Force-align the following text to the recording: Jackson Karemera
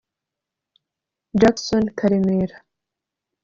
Jackson 1.41 1.83
Karemera 1.97 2.55